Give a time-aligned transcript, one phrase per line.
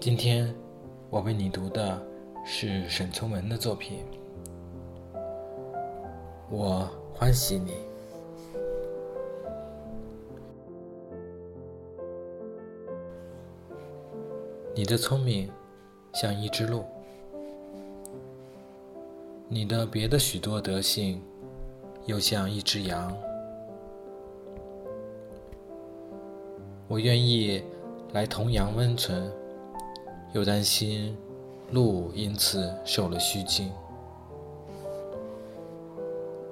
[0.00, 0.52] 今天
[1.10, 2.00] 我为你读的
[2.44, 4.04] 是沈从文的作品，
[6.50, 7.74] 我欢喜你。
[14.74, 15.48] 你的聪明
[16.14, 16.82] 像一只鹿，
[19.48, 21.22] 你的别的许多德性
[22.06, 23.14] 又像一只羊。
[26.92, 27.64] 我愿意
[28.12, 29.32] 来同阳温存，
[30.34, 31.16] 又担心
[31.70, 33.72] 鹿因此受了虚惊，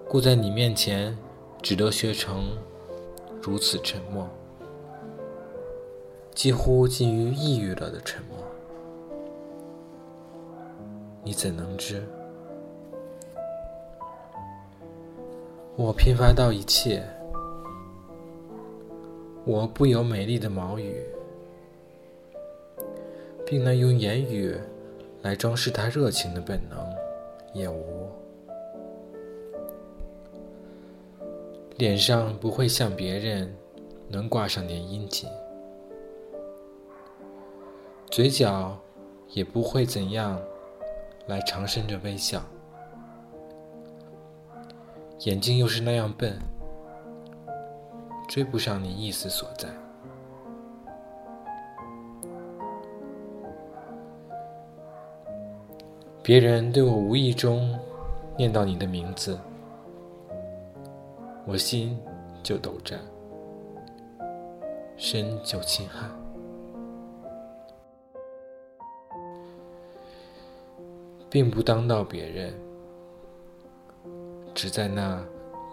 [0.08, 1.14] 故在你面前
[1.60, 2.56] 只得学成
[3.42, 4.26] 如此沉默。
[6.34, 8.38] 几乎近于抑郁了的沉默，
[11.22, 12.02] 你怎能知？
[15.76, 17.06] 我贫乏到一切，
[19.44, 21.02] 我不有美丽的毛语，
[23.46, 24.54] 并能用言语
[25.22, 26.78] 来装饰他热情的本能，
[27.54, 28.08] 也无。
[31.78, 33.50] 脸上不会像别人
[34.08, 35.28] 能挂上点殷勤。
[38.10, 38.78] 嘴角
[39.30, 40.38] 也不会怎样
[41.26, 42.42] 来长伸着微笑，
[45.20, 46.38] 眼睛又是那样笨，
[48.30, 49.68] 追不上你意思所在。
[56.22, 57.76] 别人对我无意中
[58.38, 59.36] 念到你的名字，
[61.44, 62.00] 我心
[62.40, 63.00] 就抖颤，
[64.96, 66.08] 身就轻汗。
[71.28, 72.54] 并不当到别人，
[74.54, 75.20] 只在那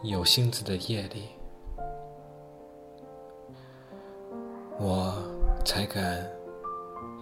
[0.02, 1.30] 有星子的夜里，
[4.80, 5.12] 我
[5.66, 6.24] 才敢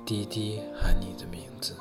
[0.05, 1.73] 低低喊你的名字。